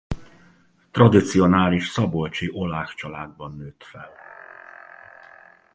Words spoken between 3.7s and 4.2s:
fel.